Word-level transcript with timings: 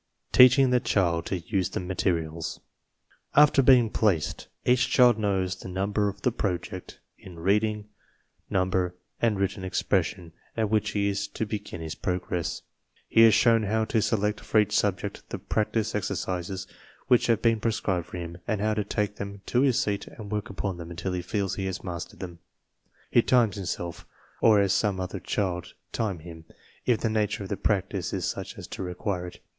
TEACHING 0.31 0.71
THE 0.71 0.79
CHILD 0.79 1.27
TO 1.27 1.37
USE 1.41 1.69
THE 1.69 1.79
MATERIALS 1.79 2.59
After 3.35 3.61
being 3.61 3.91
"placed," 3.91 4.47
each 4.65 4.89
child 4.89 5.19
knows 5.19 5.55
the 5.57 5.69
number 5.69 6.09
of 6.09 6.23
the 6.23 6.31
project 6.31 6.97
in 7.19 7.37
reading, 7.37 7.87
number, 8.49 8.95
and 9.21 9.37
written 9.39 9.63
expres 9.63 10.07
sion 10.07 10.31
at 10.57 10.71
which 10.71 10.93
he 10.93 11.07
is 11.07 11.27
to 11.27 11.45
begin 11.45 11.81
his 11.81 11.93
progress. 11.93 12.63
He 13.09 13.21
is 13.21 13.35
shown 13.35 13.61
how 13.61 13.85
to 13.85 14.01
select 14.01 14.39
for 14.39 14.59
each 14.59 14.75
subject 14.75 15.21
the 15.29 15.37
practice 15.37 15.93
exercises 15.93 16.65
which 17.07 17.27
have 17.27 17.43
been 17.43 17.59
prescribed 17.59 18.07
for 18.07 18.17
him, 18.17 18.39
and 18.47 18.59
how 18.59 18.73
to 18.73 18.83
take 18.83 19.17
them 19.17 19.41
to 19.45 19.61
his 19.61 19.79
seat 19.79 20.07
and 20.07 20.31
work 20.31 20.49
upon 20.49 20.77
them 20.77 20.89
until 20.89 21.13
he 21.13 21.21
feels 21.21 21.53
he 21.57 21.67
has 21.67 21.83
mastered 21.83 22.21
them. 22.21 22.39
He 23.11 23.21
times 23.21 23.55
himself, 23.55 24.07
or 24.41 24.59
has 24.59 24.73
some 24.73 24.99
other 24.99 25.19
child 25.19 25.75
time 25.91 26.17
him, 26.17 26.45
if 26.87 27.01
the 27.01 27.07
nature 27.11 27.43
of 27.43 27.49
the 27.49 27.55
practice 27.57 28.13
is 28.13 28.25
such 28.25 28.57
as 28.57 28.65
to 28.69 28.81
require 28.81 29.27
it. 29.27 29.39